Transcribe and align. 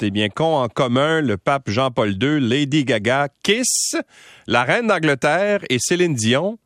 Eh 0.00 0.10
bien, 0.10 0.28
qu'ont 0.28 0.56
en 0.56 0.68
commun 0.68 1.20
le 1.20 1.36
pape 1.36 1.70
Jean-Paul 1.70 2.20
II, 2.20 2.40
Lady 2.40 2.84
Gaga, 2.84 3.28
Kiss, 3.44 3.94
la 4.48 4.64
reine 4.64 4.88
d'Angleterre 4.88 5.60
et 5.70 5.78
Céline 5.78 6.14
Dion? 6.14 6.58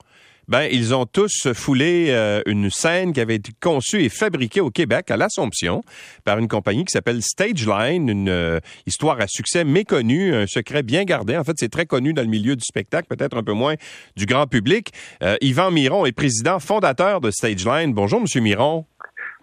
Ben, 0.49 0.67
ils 0.73 0.95
ont 0.95 1.04
tous 1.04 1.49
foulé 1.53 2.06
euh, 2.09 2.41
une 2.46 2.71
scène 2.71 3.12
qui 3.12 3.21
avait 3.21 3.35
été 3.35 3.53
conçue 3.61 4.03
et 4.03 4.09
fabriquée 4.09 4.62
au 4.62 4.71
Québec, 4.71 5.11
à 5.11 5.19
l'Assomption, 5.19 5.83
par 6.25 6.38
une 6.38 6.49
compagnie 6.49 6.87
qui 6.87 6.93
s'appelle 6.93 7.21
Stageline, 7.21 8.09
une 8.09 8.30
euh, 8.30 8.61
histoire 8.87 9.21
à 9.21 9.27
succès 9.29 9.63
méconnue, 9.63 10.35
un 10.35 10.47
secret 10.47 10.83
bien 10.83 11.04
gardé. 11.04 11.37
En 11.37 11.45
fait, 11.45 11.53
c'est 11.56 11.69
très 11.69 11.85
connu 11.85 12.15
dans 12.15 12.22
le 12.22 12.29
milieu 12.29 12.56
du 12.56 12.65
spectacle, 12.65 13.15
peut-être 13.15 13.37
un 13.37 13.42
peu 13.42 13.53
moins 13.53 13.74
du 14.17 14.24
grand 14.24 14.47
public. 14.47 14.90
Euh, 15.22 15.37
Yvan 15.42 15.71
Miron 15.71 16.06
est 16.06 16.12
président 16.12 16.60
fondateur 16.60 17.20
de 17.20 17.30
Stageline. 17.30 17.92
Bonjour, 17.92 18.23
Monsieur 18.23 18.41
Miron. 18.41 18.87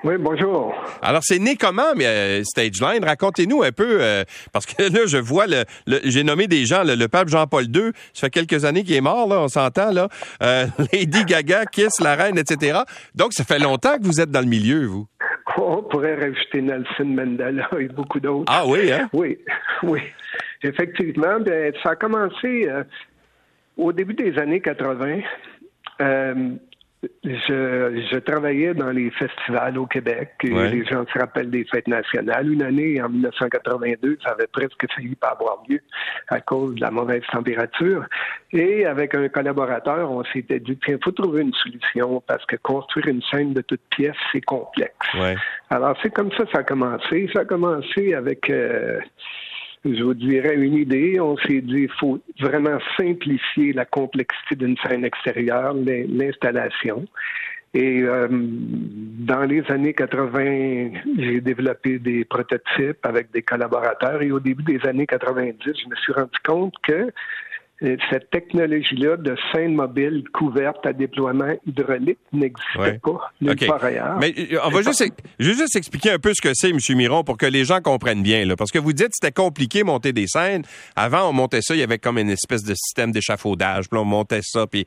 Oui, 0.04 0.16
bonjour. 0.20 0.76
Alors, 1.02 1.22
c'est 1.24 1.40
né 1.40 1.56
comment, 1.56 1.96
mais 1.96 2.06
euh, 2.06 2.44
Stageline? 2.44 3.04
Racontez-nous 3.04 3.64
un 3.64 3.72
peu, 3.72 3.98
euh, 4.02 4.24
parce 4.52 4.66
que 4.66 4.84
là, 4.84 5.06
je 5.06 5.18
vois, 5.18 5.46
le, 5.48 5.64
j'ai 6.04 6.24
nommé 6.24 6.48
des 6.48 6.66
gens, 6.66 6.84
le, 6.84 7.08
pape 7.08 7.30
Jean-Paul 7.30 7.64
II, 7.64 7.92
ça 8.14 8.28
fait 8.28 8.30
quelques 8.30 8.66
années 8.66 8.84
qu'il 8.84 8.96
est 8.96 9.02
mort, 9.02 9.28
là, 9.28 9.40
on 9.40 9.48
s'entend, 9.48 9.92
là. 9.92 10.10
Euh, 10.44 10.66
Lady 10.94 11.24
Gaga, 11.24 11.66
Kiss, 11.66 12.02
la 12.02 12.16
reine, 12.16 12.38
etc. 12.38 12.80
Donc, 13.16 13.34
ça 13.34 13.46
fait 13.46 13.58
longtemps 13.58 13.98
que 13.98 14.04
vous 14.04 14.20
êtes 14.20 14.30
dans 14.30 14.42
le 14.42 14.48
milieu, 14.48 14.86
vous. 14.86 15.08
On 15.58 15.82
pourrait 15.82 16.16
rajouter 16.16 16.62
Nelson 16.62 17.06
Mandela 17.06 17.70
et 17.80 17.88
beaucoup 17.88 18.20
d'autres. 18.20 18.52
Ah 18.54 18.66
oui, 18.68 18.92
hein? 18.92 19.10
Oui, 19.14 19.40
oui. 19.84 20.02
Effectivement, 20.62 21.40
ben, 21.40 21.74
ça 21.82 21.92
a 21.92 21.96
commencé 21.96 22.68
au 23.78 23.92
début 23.94 24.14
des 24.14 24.38
années 24.38 24.62
80. 24.62 25.22
Je, 27.24 28.08
je, 28.12 28.18
travaillais 28.20 28.74
dans 28.74 28.92
les 28.92 29.12
festivals 29.12 29.78
au 29.78 29.86
Québec. 29.86 30.34
Et 30.44 30.50
Les 30.50 30.86
gens 30.86 31.06
se 31.12 31.20
rappellent 31.20 31.50
des 31.50 31.66
fêtes 31.66 31.88
nationales. 31.88 32.52
Une 32.52 32.64
année, 32.64 33.02
en 33.02 33.10
1982, 33.10 34.18
ça 34.24 34.32
avait 34.32 34.48
presque 34.48 34.86
failli 34.94 35.16
pas 35.16 35.30
avoir 35.30 35.64
lieu 35.70 35.80
à 36.30 36.40
cause 36.42 36.76
de 36.76 36.82
la 36.82 36.92
mauvaise 36.92 37.24
température. 37.32 38.06
Et 38.52 38.86
avec 38.86 39.16
un 39.16 39.28
collaborateur, 39.30 40.12
on 40.12 40.24
s'était 40.26 40.60
dit, 40.60 40.78
tiens, 40.86 40.98
faut 41.04 41.12
trouver 41.12 41.42
une 41.42 41.54
solution 41.54 42.22
parce 42.26 42.46
que 42.46 42.56
construire 42.58 43.08
une 43.08 43.22
scène 43.24 43.54
de 43.54 43.62
toutes 43.62 43.82
pièces, 43.90 44.16
c'est 44.32 44.42
complexe. 44.42 44.94
Alors, 45.70 45.98
c'est 46.02 46.14
comme 46.14 46.32
ça 46.32 46.46
que 46.46 46.52
ça 46.52 46.60
a 46.60 46.64
commencé. 46.64 47.30
Ça 47.34 47.42
a 47.42 47.46
commencé 47.46 48.14
avec... 48.14 48.50
Euh, 48.50 49.00
je 49.86 50.04
vous 50.04 50.14
dirais 50.14 50.56
une 50.56 50.74
idée. 50.74 51.20
On 51.20 51.38
s'est 51.38 51.62
dit 51.62 51.82
il 51.82 51.92
faut 52.00 52.20
vraiment 52.40 52.80
simplifier 52.98 53.74
la 53.74 53.86
complexité 53.86 54.56
d'une 54.56 54.78
scène 54.78 55.06
extérieure, 55.06 55.76
l'installation. 55.76 57.06
Et 57.76 58.04
euh, 58.04 58.28
dans 58.32 59.42
les 59.42 59.62
années 59.70 59.94
80, 59.94 60.92
j'ai 61.18 61.42
développé 61.42 62.00
des 62.00 62.24
prototypes 62.24 63.06
avec 63.06 63.32
des 63.32 63.42
collaborateurs. 63.42 64.22
Et 64.22 64.32
au 64.32 64.40
début 64.40 64.64
des 64.64 64.80
années 64.88 65.06
90, 65.06 65.58
je 65.62 65.90
me 65.90 65.96
suis 65.98 66.14
rendu 66.14 66.40
compte 66.46 66.74
que 66.84 67.12
cette 67.82 68.30
technologie-là 68.30 69.18
de 69.18 69.36
scène 69.52 69.76
mobile 69.76 70.24
couverte 70.34 70.86
à 70.86 70.94
déploiement 70.94 71.54
hydraulique 71.68 72.20
n'existait 72.32 73.00
pas 73.00 73.32
nulle 73.42 73.56
part 73.68 73.84
ailleurs. 73.84 74.18
Mais 74.18 74.34
euh, 74.54 74.60
on 74.64 74.70
va 74.70 74.82
juste, 74.82 75.04
juste 75.40 75.76
expliquer 75.76 76.12
un 76.12 76.20
peu 76.20 76.34
ce 76.34 76.42
que 76.42 76.54
c'est, 76.54 76.70
M. 76.70 76.80
Miron, 76.92 77.26
pour 77.26 77.38
que 77.38 77.46
les 77.46 77.66
gens 77.66 77.82
comprennent 77.82 78.24
bien. 78.24 78.46
Là, 78.46 78.56
parce 78.56 78.72
que 78.72 78.80
vous 78.80 78.94
dites 78.94 79.08
que 79.08 79.16
c'était 79.20 79.34
compliqué 79.34 79.84
monter 79.84 80.14
des 80.14 80.28
scènes. 80.28 80.64
Avant, 80.96 81.30
on 81.30 81.34
montait 81.34 81.62
ça, 81.62 81.76
il 81.76 81.80
y 81.80 81.84
avait 81.84 82.00
comme 82.00 82.18
une 82.18 82.30
espèce 82.30 82.64
de 82.64 82.74
système 82.76 83.12
d'échafaudage. 83.12 83.90
Puis 83.90 84.00
on 84.00 84.06
montait 84.06 84.42
ça. 84.42 84.68
Puis 84.68 84.86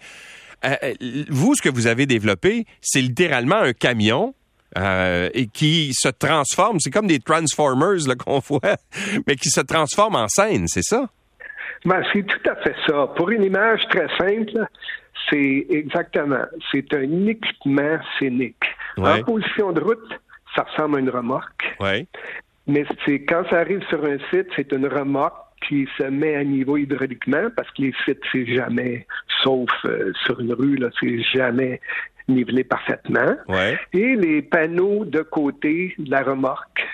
euh, 0.64 0.74
euh, 0.82 0.94
vous, 1.28 1.54
ce 1.54 1.60
que 1.60 1.68
vous 1.68 1.88
avez 1.88 2.06
développé, 2.06 2.64
c'est 2.80 3.02
littéralement 3.02 3.56
un 3.56 3.74
camion 3.74 4.34
et 4.76 5.48
qui 5.52 5.92
se 5.92 6.08
transforme. 6.08 6.78
C'est 6.78 6.90
comme 6.90 7.08
des 7.08 7.18
Transformers 7.18 8.16
qu'on 8.18 8.38
voit, 8.38 8.76
mais 9.26 9.34
qui 9.34 9.50
se 9.50 9.60
transforme 9.60 10.14
en 10.14 10.28
scène, 10.28 10.68
c'est 10.68 10.84
ça? 10.84 11.08
Ben, 11.84 12.02
c'est 12.12 12.26
tout 12.26 12.50
à 12.50 12.56
fait 12.56 12.74
ça. 12.86 13.06
Pour 13.16 13.30
une 13.30 13.44
image 13.44 13.86
très 13.88 14.08
simple, 14.18 14.66
c'est 15.30 15.66
exactement, 15.70 16.44
c'est 16.72 16.92
un 16.94 17.26
équipement 17.26 17.98
scénique. 18.18 18.64
En 18.96 19.22
position 19.22 19.72
de 19.72 19.80
route, 19.80 20.20
ça 20.56 20.62
ressemble 20.62 20.96
à 20.96 21.00
une 21.00 21.10
remorque. 21.10 21.76
Mais 22.66 22.84
c'est 23.04 23.24
quand 23.24 23.44
ça 23.48 23.60
arrive 23.60 23.82
sur 23.88 24.04
un 24.04 24.18
site, 24.30 24.48
c'est 24.56 24.72
une 24.72 24.86
remorque 24.86 25.48
qui 25.66 25.88
se 25.96 26.04
met 26.04 26.36
à 26.36 26.44
niveau 26.44 26.76
hydrauliquement 26.76 27.48
parce 27.56 27.68
que 27.72 27.82
les 27.82 27.94
sites, 28.04 28.22
c'est 28.30 28.46
jamais, 28.46 29.06
sauf 29.42 29.70
euh, 29.84 30.12
sur 30.24 30.40
une 30.40 30.52
rue, 30.52 30.76
là, 30.76 30.88
c'est 31.00 31.20
jamais 31.22 31.80
nivelé 32.28 32.62
parfaitement. 32.64 33.36
Et 33.92 34.16
les 34.16 34.42
panneaux 34.42 35.04
de 35.04 35.20
côté 35.20 35.94
de 35.98 36.10
la 36.10 36.22
remorque, 36.22 36.86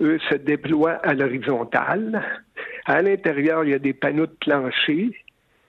eux, 0.00 0.18
se 0.30 0.34
déploient 0.34 0.98
à 1.04 1.14
l'horizontale. 1.14 2.22
À 2.84 3.02
l'intérieur, 3.02 3.64
il 3.64 3.70
y 3.70 3.74
a 3.74 3.78
des 3.78 3.92
panneaux 3.92 4.26
de 4.26 4.36
plancher 4.40 5.12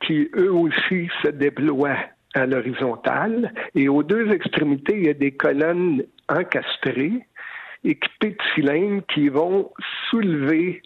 qui, 0.05 0.29
eux 0.35 0.53
aussi, 0.53 1.09
se 1.23 1.29
déploient 1.29 1.97
à 2.33 2.45
l'horizontale. 2.45 3.53
Et 3.75 3.87
aux 3.87 4.03
deux 4.03 4.31
extrémités, 4.31 4.95
il 4.97 5.05
y 5.05 5.09
a 5.09 5.13
des 5.13 5.31
colonnes 5.31 6.03
encastrées, 6.27 7.13
équipées 7.83 8.31
de 8.31 8.37
cylindres 8.55 9.03
qui 9.13 9.29
vont 9.29 9.71
soulever 10.09 10.81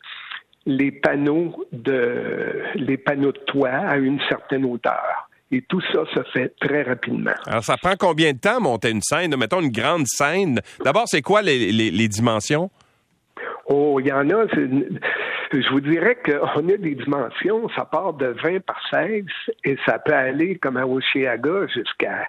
les 0.65 0.91
panneaux 0.91 1.65
de 1.71 2.61
les 2.75 2.97
panneaux 2.97 3.31
de 3.31 3.39
toit 3.47 3.69
à 3.69 3.97
une 3.97 4.19
certaine 4.27 4.65
hauteur. 4.65 5.29
Et 5.49 5.61
tout 5.61 5.79
ça 5.93 6.03
se 6.13 6.21
fait 6.33 6.53
très 6.59 6.83
rapidement. 6.83 7.31
Alors, 7.45 7.63
ça 7.63 7.77
prend 7.77 7.93
combien 7.97 8.33
de 8.33 8.37
temps 8.37 8.59
monter 8.59 8.91
une 8.91 9.01
scène? 9.01 9.33
Mettons 9.37 9.61
une 9.61 9.71
grande 9.71 10.05
scène. 10.05 10.59
D'abord, 10.83 11.03
c'est 11.05 11.21
quoi 11.21 11.41
les, 11.41 11.71
les 11.71 12.07
dimensions? 12.09 12.69
Oh, 13.67 13.97
il 14.01 14.07
y 14.07 14.11
en 14.11 14.29
a. 14.29 14.45
Je 15.51 15.69
vous 15.69 15.79
dirais 15.79 16.17
qu'on 16.23 16.69
a 16.69 16.77
des 16.77 16.95
dimensions. 16.95 17.69
Ça 17.75 17.85
part 17.85 18.13
de 18.13 18.27
20 18.43 18.65
par 18.65 18.81
16 18.91 19.23
et 19.63 19.77
ça 19.85 19.97
peut 19.99 20.13
aller, 20.13 20.57
comme 20.57 20.77
à 20.77 20.85
Oshiaga, 20.85 21.67
jusqu'à 21.73 22.27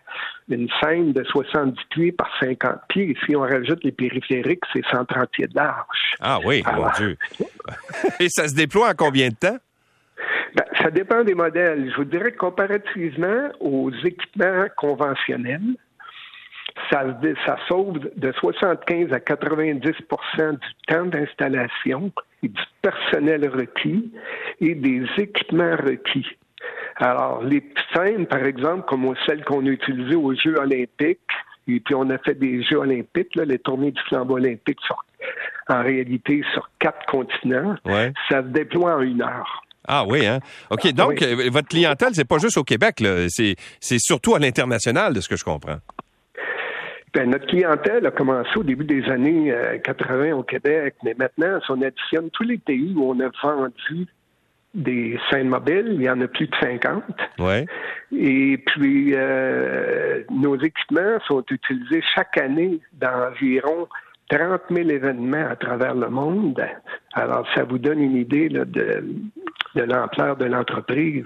une 0.48 0.68
scène 0.80 1.12
de 1.12 1.24
70 1.24 1.76
pieds 1.90 2.12
par 2.12 2.30
50 2.40 2.80
pieds. 2.88 3.16
Si 3.26 3.34
on 3.34 3.40
rajoute 3.40 3.82
les 3.82 3.92
périphériques, 3.92 4.62
c'est 4.72 4.84
130 4.90 5.30
pieds 5.30 5.48
de 5.48 5.56
large. 5.56 6.14
Ah 6.20 6.38
oui, 6.44 6.62
mon 6.74 6.90
Dieu. 6.96 7.16
et 8.20 8.28
ça 8.28 8.46
se 8.46 8.54
déploie 8.54 8.90
en 8.90 8.94
combien 8.94 9.28
de 9.28 9.34
temps? 9.34 9.58
Ben, 10.54 10.64
ça 10.80 10.90
dépend 10.90 11.24
des 11.24 11.34
modèles. 11.34 11.90
Je 11.90 11.96
vous 11.96 12.04
dirais 12.04 12.32
que 12.32 12.38
comparativement 12.38 13.48
aux 13.60 13.90
équipements 14.04 14.66
conventionnels, 14.76 15.76
ça, 16.90 17.04
ça 17.44 17.58
sauve 17.66 17.98
de 18.16 18.32
75 18.32 19.12
à 19.12 19.18
90% 19.18 20.52
du 20.52 20.68
temps 20.86 21.04
d'installation 21.04 22.12
du 22.43 22.62
personnel 22.82 23.49
requis 23.49 24.12
et 24.60 24.75
des 24.75 25.04
équipements 25.16 25.76
requis. 25.76 26.26
Alors, 26.97 27.43
les 27.43 27.62
scènes, 27.94 28.26
par 28.26 28.44
exemple, 28.44 28.84
comme 28.88 29.15
celles 29.26 29.44
qu'on 29.44 29.65
a 29.66 29.71
utilisées 29.71 30.16
aux 30.16 30.34
Jeux 30.34 30.59
olympiques, 30.59 31.21
et 31.69 31.81
puis 31.81 31.94
on 31.94 32.09
a 32.10 32.19
fait 32.19 32.34
des 32.34 32.62
Jeux 32.62 32.78
olympiques, 32.78 33.34
là, 33.37 33.44
les 33.44 33.59
tournées 33.59 33.93
du 33.93 34.00
flambeau 34.09 34.34
olympique, 34.34 34.78
en 35.69 35.82
réalité 35.82 36.43
sur 36.53 36.71
quatre 36.78 37.06
continents, 37.06 37.76
ça 37.87 38.43
se 38.43 38.49
déploie 38.49 38.97
en 38.97 39.00
une 39.00 39.22
heure. 39.22 39.62
Ah 39.87 40.05
oui, 40.06 40.26
hein? 40.26 40.41
OK, 40.70 40.93
donc, 40.93 41.22
euh, 41.22 41.49
votre 41.50 41.69
clientèle, 41.69 42.10
c'est 42.12 42.28
pas 42.28 42.38
juste 42.38 42.59
au 42.59 42.65
Québec, 42.65 43.03
c'est 43.28 43.99
surtout 43.99 44.34
à 44.34 44.38
l'international, 44.38 45.15
de 45.15 45.20
ce 45.20 45.28
que 45.28 45.37
je 45.37 45.44
comprends. 45.44 45.78
Ben, 47.14 47.30
notre 47.30 47.46
clientèle 47.46 48.06
a 48.06 48.10
commencé 48.10 48.50
au 48.56 48.62
début 48.62 48.84
des 48.84 49.04
années 49.10 49.52
80 49.84 50.14
euh, 50.14 50.32
au 50.32 50.42
Québec, 50.42 50.94
mais 51.04 51.14
maintenant, 51.19 51.58
si 51.64 51.70
on 51.70 51.80
additionne 51.82 52.30
tous 52.30 52.42
les 52.42 52.58
pays 52.58 52.92
où 52.96 53.10
on 53.10 53.20
a 53.20 53.30
vendu 53.42 54.06
des 54.74 55.19
scènes 55.30 55.48
mobiles, 55.48 55.92
il 55.94 56.02
y 56.02 56.10
en 56.10 56.20
a 56.20 56.28
plus 56.28 56.46
de 56.46 56.54
50. 56.60 57.02
Ouais. 57.38 57.66
Et 58.12 58.58
puis, 58.58 59.12
euh, 59.14 60.22
nos 60.30 60.56
équipements 60.56 61.19
sont 61.26 61.44
utilisés 61.50 62.02
chaque 62.14 62.36
année 62.36 62.80
dans 62.92 63.30
environ 63.30 63.88
30 64.30 64.60
000 64.70 64.90
événements 64.90 65.48
à 65.50 65.56
travers 65.56 65.94
le 65.94 66.10
monde. 66.10 66.62
Alors, 67.14 67.46
ça 67.54 67.64
vous 67.64 67.78
donne 67.78 68.00
une 68.00 68.16
idée 68.16 68.50
de, 68.50 68.64
de 68.64 69.82
l'ampleur 69.82 70.37
de 70.37 70.44
l'entreprise. 70.44 71.25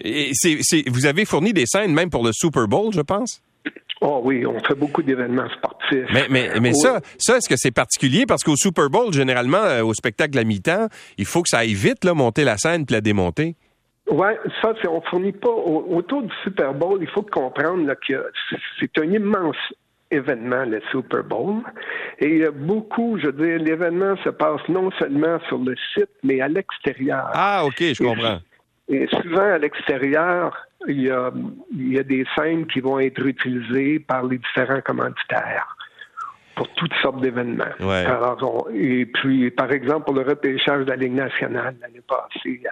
Et 0.00 0.32
vous 0.88 1.06
avez 1.06 1.24
fourni 1.24 1.52
des 1.52 1.66
scènes 1.66 1.94
même 1.94 2.10
pour 2.10 2.24
le 2.24 2.32
Super 2.32 2.66
Bowl, 2.66 2.92
je 2.92 3.02
pense? 3.02 3.40
Oh 4.04 4.20
oui, 4.24 4.44
on 4.44 4.58
fait 4.58 4.74
beaucoup 4.74 5.00
d'événements 5.00 5.48
sportifs. 5.50 6.08
Mais, 6.12 6.26
mais, 6.28 6.50
mais 6.60 6.72
ça, 6.72 7.00
ça 7.18 7.36
est-ce 7.36 7.48
que 7.48 7.54
c'est 7.56 7.70
particulier? 7.70 8.24
Parce 8.26 8.42
qu'au 8.42 8.56
Super 8.56 8.90
Bowl, 8.90 9.12
généralement, 9.12 9.62
euh, 9.62 9.84
au 9.84 9.94
spectacle 9.94 10.36
à 10.38 10.44
mi-temps, 10.44 10.88
il 11.18 11.24
faut 11.24 11.42
que 11.42 11.48
ça 11.48 11.58
aille 11.58 11.74
vite, 11.74 12.04
là, 12.04 12.12
monter 12.12 12.42
la 12.42 12.58
scène 12.58 12.84
puis 12.84 12.94
la 12.94 13.00
démonter. 13.00 13.54
Oui, 14.10 14.30
ça, 14.60 14.72
c'est, 14.82 14.88
on 14.88 15.00
fournit 15.02 15.30
pas. 15.30 15.48
autour 15.48 16.22
du 16.22 16.34
Super 16.42 16.74
Bowl, 16.74 16.98
il 17.00 17.08
faut 17.10 17.22
comprendre 17.22 17.86
là, 17.86 17.94
que 17.94 18.26
c'est 18.80 18.98
un 18.98 19.12
immense 19.12 19.56
événement, 20.10 20.64
le 20.64 20.82
Super 20.90 21.22
Bowl. 21.22 21.62
Et 22.18 22.26
il 22.26 22.38
y 22.38 22.44
a 22.44 22.50
beaucoup, 22.50 23.18
je 23.18 23.28
veux 23.28 23.32
dire, 23.32 23.58
l'événement 23.58 24.16
se 24.24 24.30
passe 24.30 24.60
non 24.68 24.90
seulement 24.98 25.38
sur 25.46 25.58
le 25.58 25.76
site, 25.94 26.10
mais 26.24 26.40
à 26.40 26.48
l'extérieur. 26.48 27.30
Ah, 27.34 27.64
OK, 27.64 27.78
je 27.78 28.02
comprends. 28.02 28.36
Et 28.36 28.51
souvent, 29.08 29.52
à 29.54 29.58
l'extérieur, 29.58 30.56
il 30.86 31.02
y, 31.02 31.10
a, 31.10 31.30
il 31.72 31.92
y 31.92 31.98
a 31.98 32.02
des 32.02 32.24
scènes 32.36 32.66
qui 32.66 32.80
vont 32.80 32.98
être 32.98 33.24
utilisées 33.24 33.98
par 34.00 34.24
les 34.24 34.38
différents 34.38 34.80
commanditaires. 34.80 35.76
pour 36.54 36.68
toutes 36.74 36.92
sortes 37.00 37.20
d'événements. 37.20 37.64
Et 38.74 39.06
puis, 39.06 39.50
par 39.50 39.72
exemple, 39.72 40.04
pour 40.06 40.14
le 40.14 40.22
repêchage 40.22 40.84
de 40.84 40.90
la 40.90 40.96
Ligue 40.96 41.14
nationale 41.14 41.74
l'année 41.80 42.02
passée, 42.06 42.62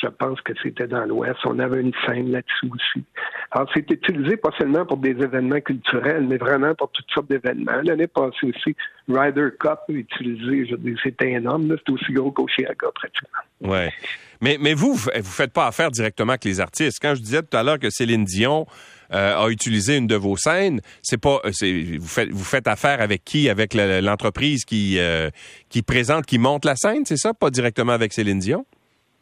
je 0.00 0.08
pense 0.08 0.40
que 0.42 0.52
c'était 0.62 0.86
dans 0.86 1.04
l'Ouest, 1.04 1.38
on 1.44 1.58
avait 1.58 1.80
une 1.80 1.92
scène 2.06 2.30
là-dessus 2.30 2.70
aussi. 2.72 3.04
Alors, 3.50 3.68
c'est 3.74 3.90
utilisé 3.90 4.36
pas 4.36 4.50
seulement 4.58 4.84
pour 4.86 4.98
des 4.98 5.10
événements 5.10 5.60
culturels, 5.60 6.26
mais 6.28 6.36
vraiment 6.36 6.74
pour 6.74 6.90
toutes 6.90 7.10
sortes 7.12 7.28
d'événements. 7.28 7.80
L'année 7.82 8.06
passée 8.06 8.46
aussi, 8.46 8.76
Ryder 9.08 9.48
Cup 9.58 9.80
utilisé, 9.88 10.66
je 10.66 10.76
dis, 10.76 10.94
c'était 11.02 11.32
énorme, 11.32 11.76
c'était 11.78 11.92
aussi 11.92 12.12
gros 12.12 12.30
qu'Oceaga 12.30 12.88
pratiquement. 12.94 13.38
Ouais. 13.60 13.92
Mais, 14.40 14.56
mais 14.60 14.74
vous, 14.74 14.94
vous 14.94 15.22
faites 15.22 15.52
pas 15.52 15.66
affaire 15.66 15.90
directement 15.90 16.32
avec 16.32 16.44
les 16.44 16.60
artistes. 16.60 16.98
Quand 17.00 17.14
je 17.14 17.20
disais 17.20 17.42
tout 17.42 17.56
à 17.56 17.62
l'heure 17.62 17.78
que 17.78 17.90
Céline 17.90 18.24
Dion 18.24 18.66
euh, 19.12 19.36
a 19.36 19.48
utilisé 19.48 19.96
une 19.96 20.06
de 20.06 20.14
vos 20.14 20.36
scènes, 20.36 20.80
c'est 21.02 21.20
pas, 21.20 21.40
euh, 21.44 21.96
vous 21.98 22.06
faites, 22.06 22.30
vous 22.30 22.44
faites 22.44 22.68
affaire 22.68 23.00
avec 23.00 23.24
qui? 23.24 23.48
Avec 23.48 23.74
l'entreprise 23.74 24.64
qui 24.64 24.98
euh, 24.98 25.30
qui 25.70 25.82
présente, 25.82 26.26
qui 26.26 26.38
monte 26.38 26.64
la 26.64 26.76
scène, 26.76 27.04
c'est 27.04 27.16
ça? 27.16 27.34
Pas 27.34 27.50
directement 27.50 27.92
avec 27.92 28.12
Céline 28.12 28.38
Dion? 28.38 28.64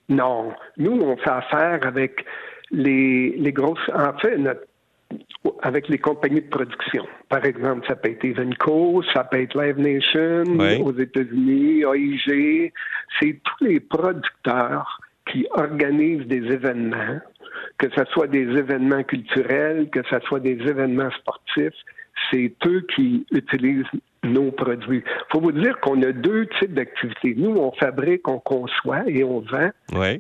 Non, 0.08 0.52
nous 0.76 0.92
on 0.92 1.16
fait 1.16 1.30
affaire 1.30 1.80
avec 1.86 2.24
les 2.70 3.36
les 3.36 3.52
grosses. 3.52 3.90
En 3.94 4.16
fait, 4.18 4.38
avec 5.62 5.88
les 5.88 5.98
compagnies 5.98 6.42
de 6.42 6.48
production. 6.48 7.06
Par 7.28 7.44
exemple, 7.44 7.86
ça 7.86 7.96
peut 7.96 8.10
être 8.10 8.24
Evenco, 8.24 9.02
ça 9.14 9.24
peut 9.24 9.40
être 9.40 9.60
Live 9.60 9.78
Nation 9.78 10.84
aux 10.84 10.92
États-Unis, 10.92 11.84
AIG. 11.84 12.72
C'est 13.20 13.40
tous 13.44 13.64
les 13.64 13.80
producteurs 13.80 15.00
qui 15.30 15.46
organisent 15.52 16.26
des 16.26 16.44
événements, 16.52 17.20
que 17.78 17.86
ce 17.96 18.04
soit 18.12 18.26
des 18.26 18.46
événements 18.58 19.02
culturels, 19.02 19.88
que 19.90 20.00
ce 20.08 20.18
soit 20.26 20.40
des 20.40 20.58
événements 20.68 21.10
sportifs, 21.12 21.74
c'est 22.30 22.52
eux 22.66 22.86
qui 22.94 23.26
utilisent 23.32 23.84
nos 24.26 24.50
produits. 24.50 25.02
Il 25.06 25.32
faut 25.32 25.40
vous 25.40 25.52
dire 25.52 25.78
qu'on 25.80 26.00
a 26.02 26.12
deux 26.12 26.46
types 26.60 26.74
d'activités. 26.74 27.34
Nous, 27.36 27.54
on 27.56 27.72
fabrique, 27.72 28.26
on 28.28 28.38
conçoit 28.38 29.02
et 29.06 29.24
on 29.24 29.40
vend, 29.40 29.70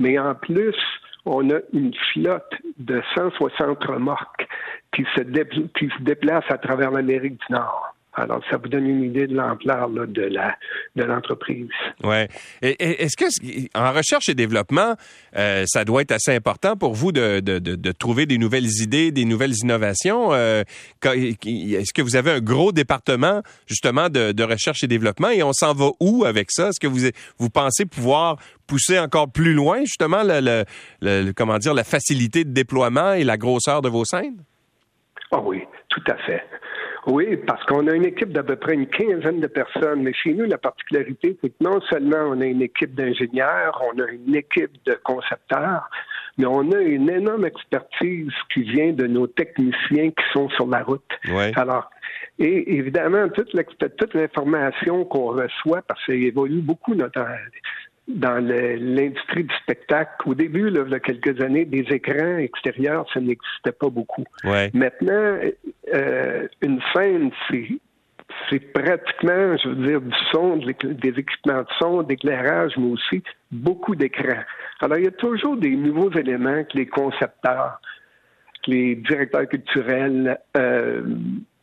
mais 0.00 0.18
en 0.18 0.34
plus, 0.34 0.76
on 1.24 1.50
a 1.50 1.58
une 1.72 1.92
flotte 2.12 2.54
de 2.78 3.02
160 3.16 3.84
remorques 3.84 4.46
qui 4.94 5.04
se, 5.16 5.22
qui 5.22 5.88
se 5.88 6.02
déplacent 6.02 6.50
à 6.50 6.58
travers 6.58 6.90
l'Amérique 6.90 7.38
du 7.48 7.52
Nord. 7.52 7.95
Alors, 8.18 8.40
ça 8.50 8.56
vous 8.56 8.68
donne 8.68 8.86
une 8.86 9.02
idée 9.02 9.26
de 9.26 9.34
l'ampleur 9.34 9.90
de 9.90 10.22
la 10.22 10.56
de 10.96 11.04
l'entreprise. 11.04 11.68
Ouais. 12.02 12.28
Est-ce 12.62 13.14
que 13.14 13.26
en 13.78 13.92
recherche 13.92 14.30
et 14.30 14.34
développement, 14.34 14.94
euh, 15.36 15.64
ça 15.66 15.84
doit 15.84 16.00
être 16.00 16.12
assez 16.12 16.34
important 16.34 16.76
pour 16.76 16.94
vous 16.94 17.12
de, 17.12 17.40
de, 17.40 17.58
de, 17.58 17.92
trouver 17.92 18.24
des 18.24 18.38
nouvelles 18.38 18.80
idées, 18.80 19.12
des 19.12 19.26
nouvelles 19.26 19.54
innovations? 19.62 20.32
Euh, 20.32 20.62
Est-ce 21.04 21.92
que 21.92 22.00
vous 22.00 22.16
avez 22.16 22.30
un 22.30 22.40
gros 22.40 22.72
département 22.72 23.42
justement 23.66 24.08
de, 24.08 24.32
de 24.32 24.42
recherche 24.42 24.82
et 24.82 24.86
développement 24.86 25.28
et 25.28 25.42
on 25.42 25.52
s'en 25.52 25.74
va 25.74 25.90
où 26.00 26.24
avec 26.24 26.50
ça? 26.50 26.68
Est-ce 26.68 26.80
que 26.80 26.86
vous 26.86 27.10
vous 27.36 27.50
pensez 27.50 27.84
pouvoir 27.84 28.38
pousser 28.66 28.98
encore 28.98 29.30
plus 29.30 29.52
loin 29.52 29.80
justement 29.80 30.22
le, 30.24 30.64
le, 31.02 31.32
comment 31.32 31.58
dire 31.58 31.74
la 31.74 31.84
facilité 31.84 32.44
de 32.44 32.50
déploiement 32.50 33.12
et 33.12 33.24
la 33.24 33.36
grosseur 33.36 33.82
de 33.82 33.90
vos 33.90 34.06
scènes? 34.06 34.42
Ah 35.32 35.40
oui, 35.42 35.62
tout 35.88 36.02
à 36.06 36.16
fait. 36.24 36.42
Oui, 37.06 37.36
parce 37.46 37.62
qu'on 37.64 37.86
a 37.86 37.94
une 37.94 38.04
équipe 38.04 38.32
d'à 38.32 38.42
peu 38.42 38.56
près 38.56 38.74
une 38.74 38.88
quinzaine 38.88 39.40
de 39.40 39.46
personnes. 39.46 40.02
Mais 40.02 40.12
chez 40.12 40.34
nous, 40.34 40.44
la 40.44 40.58
particularité, 40.58 41.38
c'est 41.40 41.50
que 41.50 41.64
non 41.64 41.80
seulement 41.82 42.30
on 42.30 42.40
a 42.40 42.46
une 42.46 42.62
équipe 42.62 42.94
d'ingénieurs, 42.94 43.80
on 43.92 44.00
a 44.00 44.10
une 44.10 44.34
équipe 44.34 44.72
de 44.84 44.98
concepteurs, 45.04 45.88
mais 46.36 46.46
on 46.46 46.72
a 46.72 46.80
une 46.80 47.08
énorme 47.08 47.44
expertise 47.44 48.32
qui 48.52 48.62
vient 48.62 48.92
de 48.92 49.06
nos 49.06 49.28
techniciens 49.28 50.10
qui 50.10 50.24
sont 50.32 50.48
sur 50.50 50.66
la 50.66 50.82
route. 50.82 51.12
Alors, 51.54 51.90
et 52.38 52.76
évidemment, 52.76 53.28
toute 53.28 54.14
l'information 54.14 55.04
qu'on 55.04 55.28
reçoit, 55.28 55.82
parce 55.82 56.04
que 56.06 56.12
ça 56.12 56.18
évolue 56.18 56.60
beaucoup 56.60 56.94
notre, 56.94 57.24
dans 58.08 58.38
l'industrie 58.38 59.44
du 59.44 59.54
spectacle. 59.62 60.10
Au 60.26 60.34
début, 60.34 60.70
là, 60.70 60.82
il 60.86 60.92
y 60.92 60.94
a 60.94 61.00
quelques 61.00 61.40
années, 61.40 61.64
des 61.64 61.84
écrans 61.90 62.38
extérieurs, 62.38 63.06
ça 63.12 63.20
n'existait 63.20 63.72
pas 63.72 63.88
beaucoup. 63.88 64.24
Maintenant, 64.44 65.38
euh, 65.94 66.48
une 66.62 66.80
scène, 66.94 67.30
c'est 68.48 68.60
pratiquement, 68.72 69.56
je 69.56 69.68
veux 69.68 69.86
dire, 69.86 70.00
du 70.00 70.16
son, 70.32 70.56
des 70.56 71.08
équipements 71.08 71.62
de 71.62 71.68
son, 71.80 72.02
d'éclairage, 72.02 72.72
mais 72.76 72.92
aussi 72.92 73.22
beaucoup 73.50 73.96
d'écrans. 73.96 74.44
Alors, 74.80 74.98
il 74.98 75.04
y 75.04 75.08
a 75.08 75.12
toujours 75.12 75.56
des 75.56 75.74
nouveaux 75.74 76.12
éléments 76.12 76.62
que 76.64 76.76
les 76.76 76.86
concepteurs, 76.86 77.80
que 78.64 78.70
les 78.70 78.94
directeurs 78.96 79.48
culturels 79.48 80.38
euh, 80.56 81.02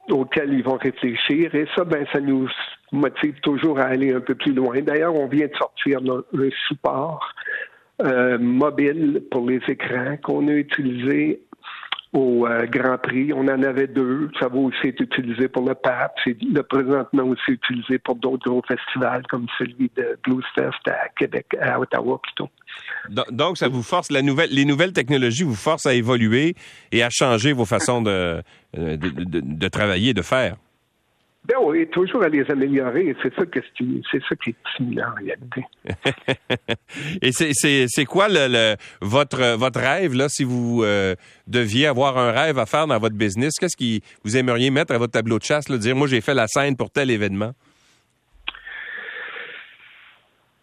auxquels 0.10 0.54
ils 0.54 0.64
vont 0.64 0.78
réfléchir. 0.78 1.54
Et 1.56 1.68
ça, 1.76 1.84
ben, 1.84 2.06
ça 2.12 2.20
nous 2.20 2.50
motive 2.92 3.40
toujours 3.42 3.80
à 3.80 3.86
aller 3.86 4.14
un 4.14 4.22
peu 4.22 4.36
plus 4.36 4.54
loin. 4.54 4.82
D'ailleurs, 4.82 5.16
on 5.16 5.28
vient 5.28 5.48
de 5.48 5.56
sortir 5.56 6.00
un 6.00 6.50
support 6.68 7.34
euh, 8.02 8.38
mobile 8.40 9.24
pour 9.32 9.48
les 9.48 9.62
écrans 9.68 10.18
qu'on 10.18 10.48
a 10.48 10.52
utilisé 10.52 11.42
au 12.14 12.46
euh, 12.48 12.66
Grand 12.66 12.98
Prix. 12.98 13.34
On 13.34 13.48
en 13.48 13.64
avait 13.64 13.88
deux. 13.88 14.30
Ça 14.40 14.48
va 14.48 14.58
aussi 14.58 14.88
être 14.88 15.02
utilisé 15.02 15.48
pour 15.48 15.68
le 15.68 15.74
PAP. 15.74 16.14
C'est 16.24 16.38
le 16.42 16.62
présentement 16.64 17.24
aussi 17.24 17.52
utilisé 17.52 17.98
pour 17.98 18.16
d'autres 18.16 18.50
gros 18.50 18.64
festivals 18.68 19.24
comme 19.28 19.48
celui 19.58 19.92
de 19.96 20.18
Blues 20.24 20.46
Fest 20.56 20.88
à 20.88 21.10
Québec, 21.18 21.48
à 21.60 21.80
Ottawa 21.80 22.20
plutôt. 22.22 22.50
Donc, 23.10 23.58
ça 23.58 23.68
vous 23.68 23.84
force, 23.84 24.12
la 24.12 24.22
nouvelle, 24.22 24.50
les 24.52 24.66
nouvelles 24.66 24.94
technologies 24.94 25.44
vous 25.44 25.56
forcent 25.56 25.86
à 25.86 25.94
évoluer 25.94 26.56
et 26.92 27.04
à 27.04 27.10
changer 27.10 27.52
vos 27.52 27.66
façons 27.66 28.02
de, 28.02 28.42
de, 28.76 28.96
de, 28.96 29.42
de 29.42 29.68
travailler, 29.68 30.14
de 30.14 30.22
faire. 30.22 30.56
Ben 31.46 31.58
oui, 31.62 31.86
toujours 31.92 32.24
à 32.24 32.30
les 32.30 32.50
améliorer. 32.50 33.14
C'est 33.22 33.34
ça, 33.36 33.46
que 33.46 33.60
c'est 33.78 34.22
ça 34.30 34.36
qui 34.42 34.52
est 34.52 34.56
stimulant 34.74 35.10
en 35.10 35.16
réalité. 35.16 35.66
Et 37.22 37.32
c'est 37.88 38.06
quoi 38.06 38.28
le, 38.30 38.76
votre, 39.02 39.58
votre 39.58 39.82
rêve, 39.82 40.14
là, 40.14 40.30
si 40.30 40.46
vous 40.46 40.84
euh, 40.84 41.16
deviez 41.48 41.88
avoir 41.88 42.18
un 42.18 42.32
rêve 42.32 42.60
à 42.60 42.66
faire 42.66 42.88
dans 42.88 42.98
votre 42.98 43.16
business? 43.16 43.56
Qu'est-ce 43.60 43.76
que 43.76 44.02
vous 44.24 44.38
aimeriez 44.38 44.70
mettre 44.70 44.94
à 44.94 44.98
votre 44.98 45.12
tableau 45.12 45.38
de 45.38 45.44
chasse, 45.44 45.68
là, 45.68 45.78
dire 45.78 45.98
moi 45.98 46.08
j'ai 46.08 46.22
fait 46.22 46.34
la 46.34 46.48
scène 46.48 46.78
pour 46.78 46.90
tel 46.90 47.12
événement? 47.12 47.52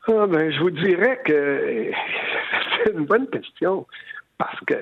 Ah, 0.08 0.26
ben, 0.26 0.50
je 0.50 0.60
vous 0.60 0.70
dirais 0.70 1.20
que 1.24 1.90
c'est 2.84 2.92
une 2.92 3.06
bonne 3.06 3.28
question. 3.28 3.86
Parce 4.38 4.60
que 4.66 4.74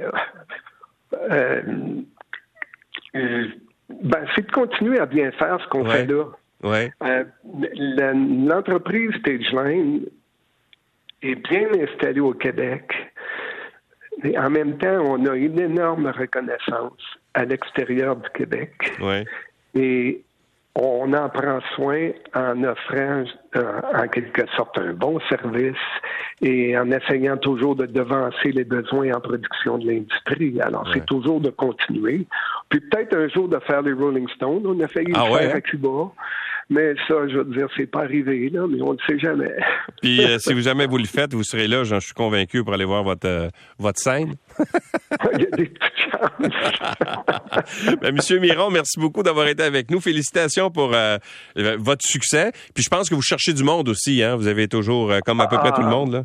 euh, 1.15 1.63
euh 3.17 3.47
ben, 3.89 4.27
c'est 4.35 4.47
de 4.47 4.53
continuer 4.53 4.99
à 4.99 5.07
bien 5.07 5.33
faire 5.33 5.59
ce 5.63 5.69
qu'on 5.69 5.85
fait 5.85 6.07
là. 6.07 6.25
Ouais. 6.63 6.93
Euh, 7.03 7.25
l'entreprise 7.75 9.13
Stageline 9.21 10.05
est 11.23 11.37
bien 11.37 11.69
installée 11.81 12.21
au 12.21 12.35
Québec. 12.35 12.93
Et 14.25 14.37
en 14.39 14.51
même 14.51 14.77
temps, 14.79 15.05
on 15.07 15.25
a 15.27 15.35
une 15.37 15.59
énorme 15.59 16.09
reconnaissance 16.09 17.01
à 17.35 17.45
l'extérieur 17.45 18.17
du 18.17 18.29
Québec. 18.31 18.73
Ouais. 19.01 19.25
Et 19.75 20.23
on 21.09 21.15
en 21.15 21.29
prend 21.29 21.61
soin 21.75 22.11
en 22.35 22.65
offrant 22.65 23.25
euh, 23.57 23.81
en 23.95 24.09
quelque 24.09 24.43
sorte 24.57 24.79
un 24.79 24.93
bon 24.93 25.19
service 25.29 25.77
et 26.43 26.77
en 26.79 26.91
essayant 26.91 27.37
toujours 27.37 27.77
de 27.77 27.87
devancer 27.87 28.53
les 28.53 28.65
besoins 28.65 29.13
en 29.15 29.21
production 29.21 29.79
de 29.79 29.87
l'industrie. 29.87 30.61
Alors, 30.61 30.89
c'est 30.93 31.07
toujours 31.07 31.41
de 31.41 31.51
continuer. 31.51 32.27
Puis 32.69 32.81
peut-être 32.81 33.17
un 33.17 33.29
jour 33.29 33.49
de 33.49 33.59
faire 33.61 33.83
les 33.83 33.93
Rolling 33.93 34.29
Stones. 34.37 34.67
On 34.67 34.79
a 34.81 34.89
failli 34.89 35.13
ah 35.15 35.25
le 35.29 35.39
faire 35.39 35.57
à 35.57 35.61
Cuba. 35.61 36.13
Mais 36.71 36.95
ça, 37.07 37.27
je 37.29 37.39
veux 37.39 37.45
dire, 37.45 37.67
c'est 37.77 37.87
pas 37.87 38.01
arrivé, 38.01 38.51
là, 38.51 38.67
mais 38.69 38.83
on 38.83 38.93
ne 38.93 38.99
sait 39.09 39.19
jamais. 39.19 39.55
Puis 40.03 40.23
euh, 40.23 40.39
si 40.39 40.53
vous 40.53 40.61
jamais 40.61 40.87
vous 40.87 40.99
le 40.99 41.07
faites, 41.07 41.33
vous 41.33 41.43
serez 41.43 41.67
là, 41.67 41.83
j'en 41.85 41.99
suis 41.99 42.13
convaincu, 42.13 42.63
pour 42.63 42.75
aller 42.75 42.85
voir 42.85 43.05
votre, 43.05 43.27
euh, 43.27 43.49
votre 43.79 43.99
scène. 43.99 44.35
Il 45.35 45.41
y 45.41 45.47
a 45.47 45.57
des 45.57 45.67
petites 45.67 46.11
chances. 46.11 47.97
ben, 48.03 48.15
Monsieur 48.15 48.39
Miron, 48.39 48.71
merci 48.71 49.01
beaucoup 49.01 49.23
d'avoir 49.23 49.49
été 49.49 49.63
avec 49.63 49.91
nous. 49.91 50.01
Félicitations 50.01 50.71
pour 50.71 50.93
euh, 50.95 51.17
votre 51.57 52.05
succès. 52.05 52.53
Puis 52.75 52.85
je 52.85 52.91
pense 52.91 53.09
que 53.09 53.15
vous 53.15 53.23
cherchez 53.23 53.55
du 53.55 53.65
monde 53.65 53.89
aussi, 53.89 54.23
hein? 54.23 54.37
Vous 54.37 54.47
avez 54.47 54.69
toujours, 54.69 55.11
comme 55.25 55.41
à 55.41 55.47
peu 55.47 55.57
près 55.57 55.73
tout 55.73 55.81
le 55.81 55.87
ah. 55.87 55.91
monde, 55.91 56.13
là. 56.13 56.25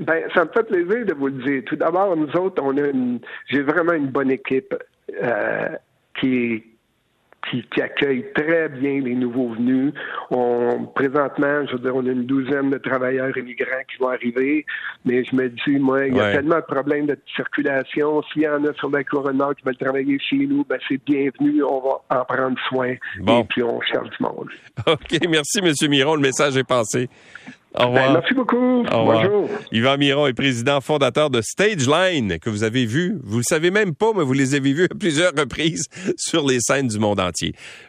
Ben, 0.00 0.24
ça 0.34 0.44
me 0.44 0.50
fait 0.50 0.64
plaisir 0.64 1.06
de 1.06 1.14
vous 1.14 1.26
le 1.28 1.44
dire. 1.44 1.62
Tout 1.66 1.76
d'abord, 1.76 2.16
nous 2.16 2.30
autres, 2.36 2.60
on 2.64 2.76
a 2.76 2.88
une, 2.88 3.20
j'ai 3.48 3.62
vraiment 3.62 3.92
une 3.92 4.08
bonne 4.08 4.30
équipe 4.30 4.74
qui, 6.18 6.62
qui, 7.48 7.64
accueille 7.80 8.24
très 8.34 8.68
bien 8.68 9.00
les 9.00 9.14
nouveaux 9.14 9.50
venus. 9.54 9.92
On, 10.30 10.84
présentement, 10.94 11.66
je 11.66 11.72
veux 11.72 11.78
dire, 11.78 11.94
on 11.94 12.06
a 12.06 12.10
une 12.10 12.26
douzaine 12.26 12.70
de 12.70 12.78
travailleurs 12.78 13.36
immigrants 13.36 13.82
qui 13.90 13.98
vont 13.98 14.08
arriver, 14.08 14.66
mais 15.04 15.24
je 15.24 15.34
me 15.34 15.48
dis, 15.48 15.78
moi, 15.78 16.06
il 16.06 16.16
y 16.16 16.20
a 16.20 16.32
tellement 16.32 16.56
de 16.56 16.74
problèmes 16.74 17.06
de 17.06 17.18
circulation. 17.34 18.22
S'il 18.32 18.42
y 18.42 18.48
en 18.48 18.64
a 18.64 18.72
sur 18.74 18.90
la 18.90 19.04
couronne 19.04 19.42
qui 19.56 19.64
veulent 19.64 19.76
travailler 19.76 20.18
chez 20.18 20.36
nous, 20.36 20.64
ben, 20.64 20.78
c'est 20.88 21.02
bienvenu. 21.04 21.62
On 21.64 21.80
va 21.80 22.20
en 22.20 22.24
prendre 22.24 22.58
soin. 22.68 22.90
Et 22.90 23.44
puis, 23.48 23.62
on 23.62 23.80
cherche 23.80 24.10
du 24.10 24.22
monde. 24.22 24.48
OK. 24.86 25.18
Merci, 25.28 25.60
M. 25.62 25.72
Miron. 25.88 26.14
Le 26.16 26.22
message 26.22 26.56
est 26.56 26.64
passé. 26.64 27.08
Au 27.78 27.86
revoir. 27.86 28.06
Ben, 28.06 28.12
merci 28.14 28.34
beaucoup. 28.34 28.84
Bonjour. 28.90 29.48
Yvan 29.70 29.96
Miron 29.96 30.26
est 30.26 30.32
président 30.32 30.80
fondateur 30.80 31.30
de 31.30 31.40
Stageline, 31.40 32.38
que 32.40 32.50
vous 32.50 32.64
avez 32.64 32.84
vu. 32.84 33.16
Vous 33.22 33.38
le 33.38 33.44
savez 33.44 33.70
même 33.70 33.94
pas, 33.94 34.12
mais 34.16 34.24
vous 34.24 34.32
les 34.32 34.54
avez 34.54 34.72
vus 34.72 34.88
à 34.90 34.94
plusieurs 34.94 35.32
reprises 35.32 35.86
sur 36.16 36.46
les 36.46 36.60
scènes 36.60 36.88
du 36.88 36.98
monde 36.98 37.20
entier. 37.20 37.54